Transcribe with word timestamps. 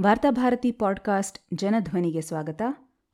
Varthabharati 0.00 0.72
podcast 0.72 1.38
ಜನಧ್ವನಿಗೆ 1.54 2.20
ಸ್ವಾಗತ. 2.20 2.62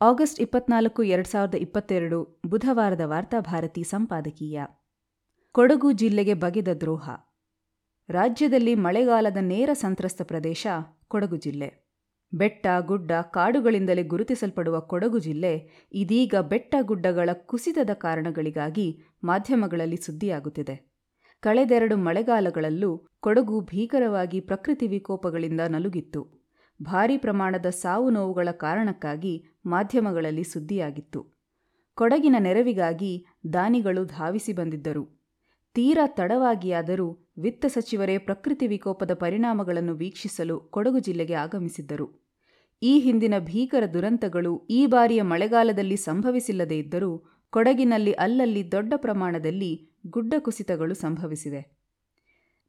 August 0.02 0.40
ಇಪ್ಪತ್ನಾಲ್ಕು, 0.40 1.02
ಎರಡು 1.02 1.28
ಸಾವಿರದ 1.28 1.54
ಇಪ್ಪತ್ತೆರಡು 1.54 2.40
ಬುಧವಾರದ 2.46 3.00
ವಾರ್ತಾಭಾರತಿ 3.04 3.82
ಸಂಪಾದಕೀಯ. 3.82 4.62
ಕೊಡಗು 5.52 5.92
ಜಿಲ್ಲೆಗೆ 5.92 6.34
ಬಗೆದ 6.34 6.68
ದ್ರೋಹ. 6.68 7.10
ರಾಜ್ಯದಲ್ಲಿ 8.08 8.74
ಮಳೆಗಾಲದ 8.74 9.36
ನೇರ 9.40 9.70
ಸಂತ್ರಸ್ತ 9.72 10.22
ಪ್ರದೇಶ 10.22 10.66
ಕೊಡಗು 11.08 11.36
ಜಿಲ್ಲೆ. 11.36 11.90
ಬೆಟ್ಟ, 12.34 12.66
ಗುಡ್ಡ 12.80 13.12
ಕಾಡುಗಳಿಂದಲೇ 13.12 14.02
ಗುರುತಿಸಲ್ಪಡುವ 14.02 14.80
ಕೊಡಗು 14.80 15.18
ಜಿಲ್ಲೆ 15.18 15.70
ಇದೀಗ 15.92 16.34
ಬೆಟ್ಟ 16.34 16.74
ಗುಡ್ಡಗಳ 16.82 17.30
ಕುಸಿತದ 17.32 17.90
ಕಾರಣಗಳಿಗಾಗಿ 17.94 19.02
ಮಾಧ್ಯಮಗಳಲ್ಲಿ 19.24 19.96
ಸುದ್ದಿಯಾಗುತ್ತಿದೆ. 19.96 20.92
ಕಳೆದೆರಡು 21.40 21.96
ಮಳೆಗಾಲಗಳಲ್ಲೂ 21.96 23.06
ಕೊಡಗು 23.20 23.60
ಭೀಕರವಾಗಿ 23.60 24.40
ಪ್ರಕೃತಿ 24.40 24.86
ವಿಕೋಪಗಳಿಂದ 24.86 25.60
ನಲುಗಿತ್ತು. 25.60 26.43
ಭಾರೀ 26.82 27.16
ಪ್ರಮಾಣದ 27.16 27.66
ಸಾವು 27.66 28.10
ನೋವುಗಳ 28.10 28.48
ಕಾರಣಕ್ಕಾಗಿ 28.50 29.44
ಮಾಧ್ಯಮಗಳಲ್ಲಿ 29.66 30.44
ಸುದ್ದಿಯಾಗಿತ್ತು. 30.44 31.34
ಕೊಡಗಿನ 31.94 32.36
ನೆರವಿಗಾಗಿ 32.38 33.26
ದಾನಿಗಳು 33.52 34.04
ಧಾವಿಸಿ 34.04 34.52
ಬಂದಿದ್ದರು. 34.52 35.24
ತೀರಾ 35.74 36.06
ತಡವಾಗಿಯಾದರೂ 36.06 37.30
ವಿತ್ತ 37.38 37.66
ಸಚಿವರೇ 37.66 38.18
ಪ್ರಕೃತಿ 38.18 38.66
ವಿಕೋಪದ 38.66 39.14
ಪರಿಣಾಮಗಳನ್ನು 39.14 39.94
ವೀಕ್ಷಿಸಲು 39.94 40.60
ಕೊಡಗು 40.60 40.98
ಜಿಲ್ಲೆಗೆ 40.98 41.34
ಆಗಮಿಸಿದ್ದರು. 41.34 42.24
ಈ 42.82 42.98
ಹಿಂದಿನ 42.98 43.34
ಭೀಕರ 43.38 43.86
ದುರಂತಗಳು 43.86 44.66
ಈ 44.70 44.86
ಬಾರಿಯ 44.86 45.22
ಮಳೆಗಾಲದಲ್ಲಿ 45.22 45.96
ಸಂಭವಿಸಿಲ್ಲದೇ 45.96 46.78
ಇದ್ದರೂ 46.78 47.24
ಕೊಡಗಿನಲ್ಲಿ 47.50 48.12
ಅಲ್ಲಲ್ಲಿ 48.12 48.72
ದೊಡ್ಡ 48.72 48.92
ಪ್ರಮಾಣದಲ್ಲಿ 48.96 49.90
ಗುಡ್ಡ 50.06 50.34
ಕುಸಿತಗಳು 50.38 50.94
ಸಂಭವಿಸಿವೆ. 50.94 51.83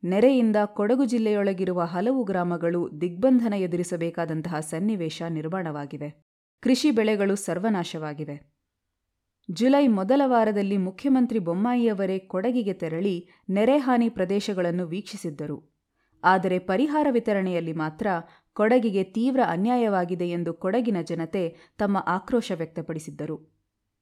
ನೆರೆಯಿಂದ 0.06 0.56
ಕೊಡಗು 0.66 1.06
ಜಿಲ್ಲೆಯೊಳಗಿರುವ 1.06 1.82
ಹಲವು 1.82 2.24
ಗ್ರಾಮಗಳು 2.24 3.02
ದಿಗ್ಬಂಧನ 3.02 3.54
ಎದುರಿಸಬೇಕಾದಂತಹ 3.58 4.60
ಸನ್ನಿವೇಶ 4.60 5.22
ನಿರ್ಮಾಣವಾಗಿವೆ. 5.30 6.26
ಕೃಷಿ 6.62 6.92
ಬೆಳೆಗಳು 6.92 7.36
ಸರ್ವನಾಶವಾಗಿವೆ. 7.36 8.56
ಜುಲೈ 9.52 9.88
ಮೊದಲ 9.88 10.22
ವಾರದಲ್ಲಿ 10.26 10.78
ಮುಖ್ಯಮಂತ್ರಿ 10.78 11.40
ಬೊಮ್ಮಾಯಿಯವರೇ 11.40 12.20
ಕೊಡಗಿಗೆ 12.20 12.74
ತೆರಳಿ 12.74 13.30
ನೆರೆಹಾನಿ 13.50 14.10
ಪ್ರದೇಶಗಳನ್ನು 14.10 14.88
ವೀಕ್ಷಿಸಿದ್ದರು. 14.88 15.76
ಆದರೆ 16.24 16.60
ಪರಿಹಾರ 16.60 17.08
ವಿತರಣೆಯಲ್ಲಿ 17.12 17.74
ಮಾತ್ರ 17.74 18.08
ಕೊಡಗಿಗೆ 18.54 19.04
ತೀವ್ರ 19.04 19.40
ಅನ್ಯಾಯವಾಗಿದೆ 19.48 20.30
ಎಂದು 20.30 20.54
ಕೊಡಗಿನ 20.54 20.98
ಜನತೆ 21.02 21.74
ತಮ್ಮ 21.78 21.98
ಆಕ್ರೋಶ 22.08 22.52
ವ್ಯಕ್ತಪಡಿಸಿದ್ದರು. 22.56 23.56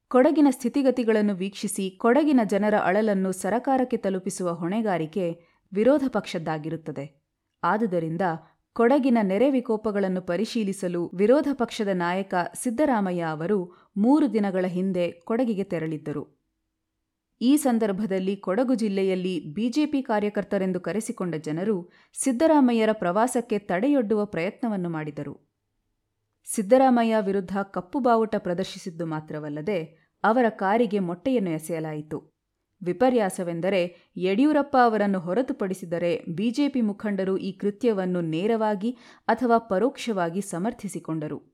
ಕೊಡಗಿನ 0.08 0.48
ಸ್ಥಿತಿಗತಿಗಳನ್ನು 0.50 1.36
ವೀಕ್ಷಿಸಿ 1.36 1.90
ಕೊಡಗಿನ 1.90 2.40
ಜನರ 2.44 2.76
ಅಳಲನ್ನು 2.78 3.32
ಸರಕಾರಕ್ಕೆ 3.32 3.98
ತಲುಪಿಸುವ 3.98 4.54
ಹೊಣೆಗಾರಿಕೆ 4.54 5.53
ವಿರೋಧ 5.74 6.04
ಪಕ್ಷದ್ದಾಗಿರುತ್ತದೆ. 6.08 7.24
ಆದುದರಿಂದ 7.64 8.22
ಕೊಡಗಿನ 8.74 9.18
ನೆರೆ 9.22 9.52
ವಿಕೋಪಗಳನ್ನು 9.52 10.22
ಪರಿಶೀಲಿಸಲು 10.22 11.12
ವಿರೋಧ 11.14 11.48
ಪಕ್ಷದ 11.54 11.88
ನಾಯಕ 11.94 12.34
ಸಿದ್ದರಾಮಯ್ಯ 12.56 13.24
ಅವರು 13.24 13.90
ಮೂರು 13.98 14.34
ದಿನಗಳ 14.34 14.66
ಹಿಂದೆ 14.68 15.12
ಕೊಡಗಿಗೆ 15.12 15.64
ತೆರಳಿದ್ದರು. 15.64 16.44
ಈ 17.42 17.58
ಸಂದರ್ಭದಲ್ಲಿ 17.58 18.36
ಕೊಡಗು 18.36 18.76
ಜಿಲ್ಲೆಯಲ್ಲಿ 18.76 19.54
ಬಿಜೆಪಿ 19.54 20.02
ಕಾರ್ಯಕರ್ತರೆಂದು 20.02 20.80
ಕರೆಸಿಕೊಂಡ 20.80 21.36
ಜನರು 21.36 21.92
ಸಿದ್ದರಾಮಯ್ಯರ 22.14 22.90
ಪ್ರವಾಸಕ್ಕೆ 22.92 23.60
ತಡೆಯೊಡ್ಡುವ 23.60 24.26
ಪ್ರಯತ್ನವನ್ನು 24.26 24.90
ಮಾಡಿದರು. 24.90 25.54
ಸಿದ್ದರಾಮಯ್ಯ 26.46 27.16
ವಿರುದ್ಧ 27.22 27.58
ಕಪ್ಪು 27.58 28.00
ಬಾವುಟ 28.00 28.36
ಪ್ರದರ್ಶಿಸಿದ್ದು 28.38 29.06
ಮಾತ್ರವಲ್ಲದೆ 29.06 30.10
ಅವರ 30.24 30.46
ಕಾರಿಗೆ 30.50 31.00
ಮೊಟ್ಟೆಯನ್ನು 31.00 31.50
ಎಸೆಯಲಾಯಿತು. 31.50 32.33
ವಿಪರ್ಯಾಸವೆಂದರೆ 32.84 34.12
ಯಡಿಯೂರಪ್ಪ 34.18 34.78
ಅವರನ್ನು 34.84 35.20
ಹೊರತುಪಡಿಸಿದರೆ 35.20 36.24
ಬಿಜೆಪಿ 36.30 36.82
ಮುಖಂಡರು 36.82 37.38
ಈ 37.38 37.52
ಕೃತ್ಯವನ್ನು 37.52 38.22
ನೇರವಾಗಿ 38.22 38.98
ಅಥವಾ 39.28 39.58
ಪರೋಕ್ಷವಾಗಿ 39.58 40.42
ಸಮರ್ಥಿಸಿಕೊಂಡರು. 40.42 41.54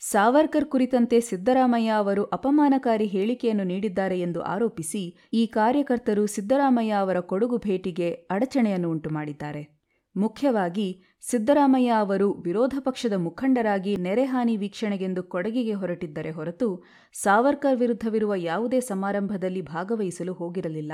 ಸಾವರ್ಕರ್ 0.00 0.64
ಕುರಿತಂತೆ 0.64 1.20
ಸಿದ್ದರಾಮಯ್ಯ 1.20 1.90
ಅವರು 1.90 2.24
ಅಪಮಾನಕಾರಿ 2.24 3.06
ಹೇಳಿಕೆಯನ್ನು 3.06 3.64
ನೀಡಿದ್ದಾರೆ 3.64 4.20
ಎಂದು 4.20 4.40
ಆರೋಪಿಸಿ 4.42 5.18
ಈ 5.32 5.46
ಕಾರ್ಯಕರ್ತರು 5.46 6.26
ಸಿದ್ದರಾಮಯ್ಯ 6.26 6.92
ಅವರ 6.92 7.20
ಕೊಡಗು 7.20 7.58
ಭೇಟಿಗೆ 7.58 8.10
ಅಡಚಣೆಯನ್ನು 8.30 8.90
ಉಂಟುಮಾಡಿದ್ದಾರೆ. 8.90 9.77
ಮುಖ್ಯವಾಗಿ 10.18 11.04
ಸಿದ್ದರಾಮಯ್ಯ 11.30 11.90
ಅವರು 11.90 12.32
ವಿರೋಧ 12.32 12.74
ಪಕ್ಷದ 12.80 13.12
ಮುಖಂಡರಾಗಿ 13.12 13.96
ನೆರೆಹಾನಿ 13.96 14.56
ವೀಕ್ಷಣೆಗೆಂದು 14.56 15.22
ಕೊಡಗಿಗೆ 15.22 15.72
ಹೊರಟಿದ್ದರೆ 15.72 16.30
ಹೊರತು 16.30 16.84
ಸಾವರ್ಕರ್ 17.12 17.78
ವಿರುದ್ಧವಿರುವ 17.78 18.34
ಯಾವುದೇ 18.34 18.80
ಸಮಾರಂಭದಲ್ಲಿ 18.80 19.62
ಭಾಗವಹಿಸಲು 19.62 20.32
ಹೋಗಿರಲಿಲ್ಲ. 20.32 20.92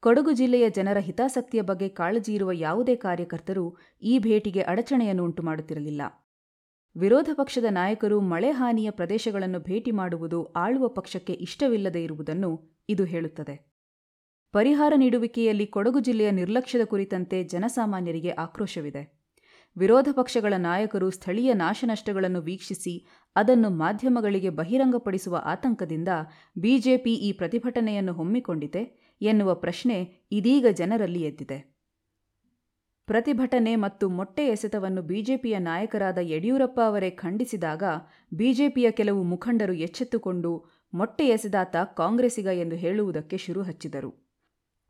ಕೊಡಗು 0.00 0.32
ಜಿಲ್ಲೆಯ 0.32 0.70
ಜನರ 0.70 0.98
ಹಿತಾಸಕ್ತಿಯ 0.98 1.62
ಬಗ್ಗೆ 1.62 1.88
ಕಾಳಜಿ 1.88 2.34
ಇರುವ 2.34 2.52
ಯಾವುದೇ 2.52 2.96
ಕಾರ್ಯಕರ್ತರು 2.96 3.76
ಈ 4.02 4.18
ಭೇಟಿಗೆ 4.18 4.62
ಅಡಚಣೆಯನ್ನು 4.62 5.24
ಉಂಟುಮಾಡುತ್ತಿರಲಿಲ್ಲ. 5.24 6.02
ವಿರೋಧ 6.96 7.30
ಪಕ್ಷದ 7.34 7.64
ನಾಯಕರು 7.70 8.20
ಮಳೆ 8.20 8.50
ಹಾನಿಯ 8.50 8.90
ಪ್ರದೇಶಗಳನ್ನು 8.90 9.60
ಭೇಟಿ 9.60 9.90
ಮಾಡುವುದು 9.90 10.44
ಆಳುವ 10.44 10.88
ಪಕ್ಷಕ್ಕೆ 10.88 11.32
ಇಷ್ಟವಿಲ್ಲದೇ 11.32 12.02
ಇರುವುದನ್ನು 12.04 12.50
ಇದು 12.88 13.04
ಹೇಳುತ್ತದೆ. 13.04 13.75
ಪರಿಹಾರ 14.54 14.92
ನೀಡುವಿಕೆಯಲ್ಲಿ 14.96 15.66
ಕೊಡಗು 15.66 16.00
ಜಿಲ್ಲೆಯ 16.00 16.30
ನಿರ್ಲಕ್ಷ್ಯದ 16.30 16.84
ಕುರಿತಂತೆ 16.84 17.44
ಜನಸಾಮಾನ್ಯರಿಗೆ 17.44 18.30
ಆಕ್ರೋಶವಿದೆ. 18.30 19.02
ವಿರೋಧ 19.76 20.08
ಪಕ್ಷಗಳ 20.12 20.54
ನಾಯಕರು 20.56 21.10
ಸ್ಥಳೀಯ 21.10 21.52
ನಾಶನಷ್ಟಗಳನ್ನು 21.54 22.40
ವೀಕ್ಷಿಸಿ 22.40 23.06
ಅದನ್ನು 23.36 23.70
ಮಾಧ್ಯಮಗಳಿಗೆ 23.70 24.50
ಬಹಿರಂಗಪಡಿಸುವ 24.50 25.42
ಆತಂಕದಿಂದ 25.44 26.08
ಬಿಜೆಪಿ 26.56 27.14
ಈ 27.14 27.32
ಪ್ರತಿಭಟನೆಯನ್ನು 27.32 28.12
ಹೊಮ್ಮಿಕೊಂಡಿದೆ 28.12 28.82
ಎನ್ನುವ 29.20 29.54
ಪ್ರಶ್ನೆ 29.54 30.26
ಇದೀಗ 30.32 30.66
ಜನರಲ್ಲಿ 30.70 31.22
ಎದ್ದಿದೆ. 31.22 31.58
ಪ್ರತಿಭಟನೆ 33.08 33.76
ಮತ್ತು 33.76 34.08
ಮೊಟ್ಟೆ 34.08 34.46
ಎಸೆತವನ್ನು 34.46 35.02
ಬಿಜೆಪಿಯ 35.02 35.58
ನಾಯಕರಾದ 35.58 36.18
ಯಡಿಯೂರಪ್ಪ 36.22 36.80
ಅವರೇ 36.80 37.10
ಖಂಡಿಸಿದಾಗ 37.10 37.82
ಬಿಜೆಪಿಯ 38.32 38.90
ಕೆಲವು 38.90 39.22
ಮುಖಂಡರು 39.22 39.72
ಎಚ್ಚೆತ್ತುಕೊಂಡು 39.72 40.52
ಮೊಟ್ಟೆ 40.92 41.26
ಎಸೆದಾತ 41.26 41.76
ಕಾಂಗ್ರೆಸಿಗ 41.96 42.46
ಎಂದು 42.46 42.76
ಹೇಳುವುದಕ್ಕೆ 42.76 43.36
ಶುರು 43.36 43.62
ಹಚ್ಚಿದರು 43.62 44.25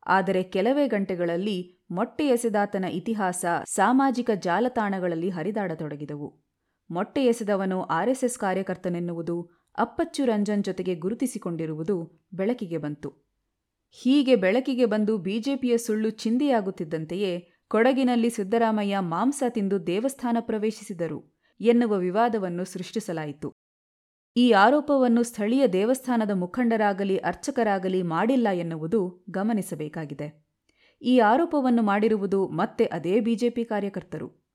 ಆದರೆ 0.06 0.43
ಕೆಲವೇ 0.43 0.89
ಗಂಟೆಗಳಲ್ಲಿ 0.89 1.78
ಮೊಟ್ಟೆಯೆಸೆದಾತನ 1.91 2.84
ಇತಿಹಾಸ 2.84 3.44
ಸಾಮಾಜಿಕ 3.65 4.31
ಜಾಲತಾಣಗಳಲ್ಲಿ 4.34 5.28
ಹರಿದಾಡತೊಡಗಿದವು. 5.28 6.44
ಮೊಟ್ಟೆ 6.91 7.25
ಎಸೆದವನು 7.25 7.83
ಆರ್ಎಸ್ಎಸ್ 7.83 8.39
ಕಾರ್ಯಕರ್ತನೆನ್ನುವುದು 8.39 9.50
ಅಪ್ಪಚ್ಚು 9.78 10.25
ರಂಜನ್ 10.25 10.65
ಜೊತೆಗೆ 10.65 10.94
ಗುರುತಿಸಿಕೊಂಡಿರುವುದು 10.94 12.27
ಬೆಳಕಿಗೆ 12.34 12.78
ಬಂತು. 12.78 13.27
ಹೀಗೆ 13.91 14.37
ಬೆಳಕಿಗೆ 14.37 14.84
ಬಂದು 14.84 15.19
ಬಿಜೆಪಿಯ 15.19 15.78
ಸುಳ್ಳು 15.78 16.11
ಚಿಂದಿಯಾಗುತ್ತಿದ್ದಂತೆಯೇ 16.11 17.49
ಕೊಡಗಿನಲ್ಲಿ 17.69 18.31
ಸಿದ್ದರಾಮಯ್ಯ 18.31 18.99
ಮಾಂಸ 18.99 19.43
ತಿಂದು 19.49 19.87
ದೇವಸ್ಥಾನ 19.87 20.37
ಪ್ರವೇಶಿಸಿದರು 20.41 21.37
ಎನ್ನುವ 21.61 21.94
ವಿವಾದವನ್ನು 21.97 22.65
ಸೃಷ್ಟಿಸಲಾಯಿತು. 22.65 23.66
ಈ 24.37 24.51
ಆರೋಪವನ್ನು 24.51 25.23
ಸ್ಥಳೀಯ 25.23 25.67
ದೇವಸ್ಥಾನದ 25.67 26.31
ಮುಖಂಡರಾಗಲಿ, 26.31 27.17
ಅರ್ಚಕರಾಗಲಿ 27.17 28.03
ಮಾಡಿಲ್ಲ 28.03 28.49
ಎನ್ನುವುದು 28.53 29.25
ಗಮನಿಸಬೇಕಾಗಿದೆ. 29.31 30.49
ಈ 31.03 31.19
ಆರೋಪವನ್ನು 31.19 31.83
ಮಾಡಿರುವುದು 31.83 32.49
ಮತ್ತೆ 32.49 32.85
ಅದೇ 32.85 33.21
ಬಿಜೆಪಿ 33.21 33.65
ಕಾರ್ಯಕರ್ತರು. 33.65 34.47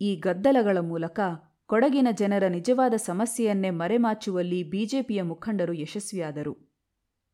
ಈ 0.00 0.16
ಗದ್ದಲಗಳ 0.16 0.78
ಮೂಲಕ 0.80 1.20
ಕೊಡಗಿನ 1.66 2.08
ಜನರ 2.10 2.44
ನಿಜವಾದ 2.46 2.94
ಸಮಸ್ಯೆಯನ್ನೇ 2.96 3.70
ಮರೆಮಾಚುವಲ್ಲಿ 3.70 4.62
ಬಿಜೆಪಿಯ 4.62 5.22
ಮುಖಂಡರು 5.22 5.72
ಯಶಸ್ವಿಯಾದರು. 5.72 6.68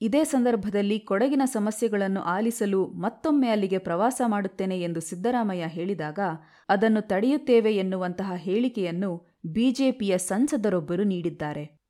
ಇದೇ 0.00 0.24
ಸಂದರ್ಭದಲ್ಲಿ 0.24 0.98
ಕೊಡಗಿನ 1.00 1.42
ಸಮಸ್ಯೆಗಳನ್ನು 1.44 2.20
ಆಲಿಸಲು 2.20 2.86
ಮತ್ತೊಮ್ಮೆ 2.86 3.48
ಅಲ್ಲಿಗೆ 3.48 3.78
ಪ್ರವಾಸ 3.78 4.22
ಮಾಡುತ್ತೇನೆ 4.26 4.80
ಎಂದು 4.80 5.00
ಸಿದ್ದರಾಮಯ್ಯ 5.00 5.66
ಹೇಳಿದಾಗ, 5.66 6.18
ಅದನ್ನು 6.68 7.00
ತಡೆಯುತ್ತೇವೆ 7.00 7.76
ಎನ್ನುವಂತಹ 7.76 8.32
ಹೇಳಿಕೆಯನ್ನು 8.36 9.26
ಬಿಜೆಪಿಯ 9.46 10.18
ಸಂಸದರೊಬ್ಬರು 10.18 11.02
ನೀಡಿದ್ದಾರೆ. 11.02 11.83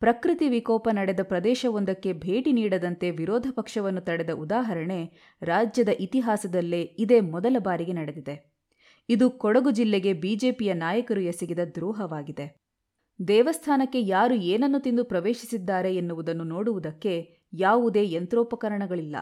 ಪ್ರಕೃತಿ 0.00 0.48
ವಿಕೋಪ 0.48 0.88
ನಡೆದ 0.92 1.20
ಪ್ರದೇಶವೊಂದಕ್ಕೆ 1.22 2.12
ಭೇಟಿ 2.12 2.52
ನೀಡದಂತೆ 2.52 3.10
ವಿರೋಧ 3.10 3.46
ಪಕ್ಷವನ್ನು 3.50 4.00
ತಡೆದ 4.00 4.30
ಉದಾಹರಣೆ 4.30 5.00
ರಾಜ್ಯದ 5.42 5.88
ಇತಿಹಾಸದಲ್ಲೇ 5.88 6.82
ಇದೇ 6.98 7.20
ಮೊದಲ 7.20 7.56
ಬಾರಿಗೆ 7.58 7.92
ನಡೆದಿದೆ. 7.92 8.54
ಇದು 9.08 9.30
ಕೊಡಗು 9.30 9.70
ಜಿಲ್ಲೆಗೆ 9.70 10.12
ಬಿಜೆಪಿಯ 10.12 10.72
ನಾಯಕರು 10.74 11.20
ಎಸಗಿದ 11.20 11.58
ದ್ರೋಹವಾಗಿದೆ. 11.74 12.46
ದೇವಸ್ಥಾನಕ್ಕೆ 13.28 14.00
ಯಾರು 14.00 14.34
ಏನನ್ನು 14.34 14.80
ತಿಂದು 14.80 15.04
ಪ್ರವೇಶಿಸಿದ್ದಾರೆ 15.04 15.94
ಎನ್ನುವುದನ್ನು 15.94 16.44
ನೋಡುವುದಕ್ಕೆ 16.44 17.14
ಯಾವುದೇ 17.52 18.04
ಯಂತ್ರೋಪಕರಣಗಳಿಲ್ಲ. 18.04 19.16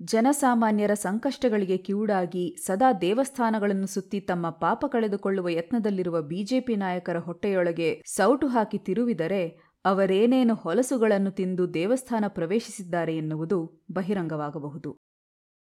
ಜನಸಾಮಾನ್ಯರ 0.00 0.94
ಸಂಕಷ್ಟಗಳಿಗೆ 0.94 1.76
ಕಿವುಡಾಗಿ 1.76 2.56
ಸದಾ 2.66 2.92
ದೇವಸ್ಥಾನಗಳನ್ನು 2.92 3.86
ಸುತ್ತಿ 3.86 4.20
ತಮ್ಮ 4.20 4.50
ಪಾಪ 4.50 4.84
ಕಳೆದುಕೊಳ್ಳುವ 4.86 5.48
ಯತ್ನದಲ್ಲಿರುವ 5.48 6.22
ಬಿಜೆಪಿ 6.22 6.76
ನಾಯಕರ 6.76 7.18
ಹೊಟ್ಟೆಯೊಳಗೆ 7.18 8.02
ಸೌಟು 8.06 8.46
ಹಾಕಿ 8.46 8.78
ತಿರುವಿದರೆ 8.78 9.42
ಅವರೇನೇನು 9.86 10.54
ಹೊಲಸುಗಳನ್ನು 10.54 11.30
ತಿಂದು 11.30 11.74
ದೇವಸ್ಥಾನ 11.74 12.24
ಪ್ರವೇಶಿಸಿದ್ದಾರೆ 12.28 13.16
ಎನ್ನುವುದು 13.16 13.84
ಬಹಿರಂಗವಾಗಬಹುದು. 13.92 14.96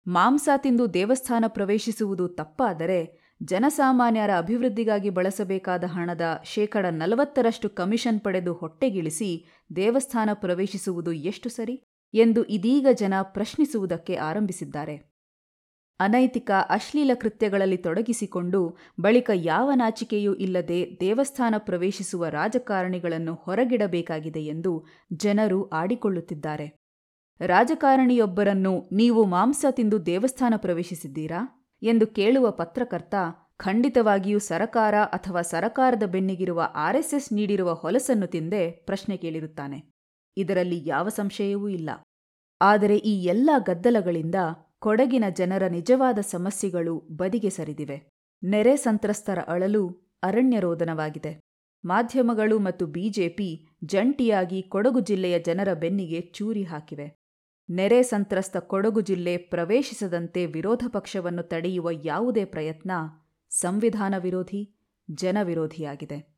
ಮಾಂಸ 0.08 0.50
ತಿಂದು 0.58 0.94
ದೇವಸ್ಥಾನ 0.94 1.46
ಪ್ರವೇಶಿಸುವುದು 1.48 2.28
ತಪ್ಪಾದರೆ 2.28 3.28
ಜನಸಾಮಾನ್ಯರ 3.44 4.30
ಅಭಿವೃದ್ಧಿಗಾಗಿ 4.38 5.10
ಬಳಸಬೇಕಾದ 5.10 5.84
ಹಣದ 5.84 6.42
ಶೇಕಡ 6.44 6.86
ನಲವತ್ತರಷ್ಟು 6.86 7.70
ಕಮಿಷನ್ 7.70 8.20
ಪಡೆದು 8.20 8.54
ಹೊಟ್ಟೆಗಿಳಿಸಿ 8.54 9.46
ದೇವಸ್ಥಾನ 9.76 10.30
ಪ್ರವೇಶಿಸುವುದು 10.34 11.12
ಎಷ್ಟು 11.12 11.50
ಸರಿ? 11.50 11.84
ಎಂದು 12.14 12.44
ಇದೀಗ 12.44 12.88
ಜನ 12.94 13.14
ಪ್ರಶ್ನಿಸುವುದಕ್ಕೆ 13.22 14.16
ಆರಂಭಿಸಿದ್ದಾರೆ. 14.16 15.17
ಅನೈತಿಕ, 16.00 16.52
ಅಶ್ಲೀಲ 16.70 17.12
ಕೃತ್ಯಗಳಲ್ಲಿ 17.20 17.78
ತೊಡಗಿಸಿಕೊಂಡು 17.78 18.78
ಬಳಿಕ 19.00 19.30
ಯಾವ 19.34 19.72
ನಾಚಿಕೆಯೂ 19.76 20.34
ಇಲ್ಲದೆ 20.34 20.98
ದೇವಸ್ಥಾನ 21.00 21.56
ಪ್ರವೇಶಿಸುವ 21.58 22.28
ರಾಜಕಾರಣಿಗಳನ್ನು 22.28 23.34
ಹೊರಗಿಡಬೇಕಾಗಿದೆ 23.34 24.46
ಎಂದು 24.46 24.86
ಜನರು 25.14 25.70
ಆಡಿಕೊಳ್ಳುತ್ತಿದ್ದಾರೆ. 25.70 26.68
ರಾಜಕಾರಣಿಯೊಬ್ಬರನ್ನು 27.40 28.90
ನೀವು 28.92 29.26
ಮಾಂಸ 29.26 29.66
ತಿಂದು 29.72 30.06
ದೇವಸ್ಥಾನ 30.06 30.54
ಪ್ರವೇಶಿಸಿದ್ದೀರಾ 30.58 31.70
ಎಂದು 31.82 32.08
ಕೇಳುವ 32.08 32.52
ಪತ್ರಕರ್ತ 32.52 33.16
ಖಂಡಿತವಾಗಿಯೂ 33.58 34.40
ಸರಕಾರ 34.40 34.96
ಅಥವಾ 35.04 35.42
ಸರಕಾರದ 35.42 36.04
ಬೆನ್ನಿಗಿರುವ 36.04 36.70
ಆರ್ಎಸ್ಎಸ್ 36.76 37.34
ನೀಡಿರುವ 37.34 37.74
ಹೊಲಸನ್ನು 37.74 38.28
ತಿಂದೇ 38.28 38.72
ಪ್ರಶ್ನೆ 38.86 39.18
ಕೇಳಿರುತ್ತಾನೆ. 39.18 39.92
ಇದರಲ್ಲಿ 40.38 40.82
ಯಾವ 40.86 41.08
ಸಂಶಯವೂ 41.10 41.70
ಇಲ್ಲ. 41.70 41.90
ಆದರೆ 42.62 42.98
ಈ 42.98 43.24
ಎಲ್ಲ 43.24 43.50
ಗದ್ದಲಗಳಿಂದ 43.58 44.36
ಕೊಡಗಿನ 44.82 45.24
ಜನರ 45.30 45.68
ನಿಜವಾದ 45.68 46.20
ಸಮಸ್ಯೆಗಳು 46.20 47.00
ಬದಿಗೆ 47.12 47.50
ಸರಿದಿವೆ. 47.50 47.98
ನೆರೆ 48.44 48.78
ಸಂತ್ರಸ್ತರ 48.78 49.40
ಅಳಲು 49.48 49.84
ಅರಣ್ಯರೋದನವಾಗಿದೆ 50.24 51.40
ಮಾಧ್ಯಮಗಳು 51.84 52.60
ಮತ್ತು 52.60 52.88
ಬಿಜೆಪಿ 52.88 53.68
ಜಂಟಿಯಾಗಿ 53.84 54.62
ಕೊಡಗು 54.62 55.00
ಜಿಲ್ಲೆಯ 55.00 55.40
ಜನರ 55.40 55.74
ಬೆನ್ನಿಗೆ 55.74 56.22
ಚೂರಿ 56.22 56.64
ಹಾಕಿವೆ. 56.64 57.08
ನೆರೆ 57.70 58.04
ಸಂತ್ರಸ್ತ 58.04 58.58
ಕೊಡಗು 58.58 59.02
ಜಿಲ್ಲೆ 59.02 59.38
ಪ್ರವೇಶಿಸದಂತೆ 59.38 60.46
ವಿರೋಧ 60.46 60.84
ಪಕ್ಷವನ್ನು 60.88 61.44
ತಡೆಯುವ 61.44 61.90
ಯಾವುದೇ 62.04 62.46
ಪ್ರಯತ್ನ 62.46 62.92
ಸಂವಿಧಾನ 63.52 64.16
ವಿರೋಧಿ 64.18 64.62
ಜನವಿರೋಧಿಯಾಗಿದೆ 65.10 66.37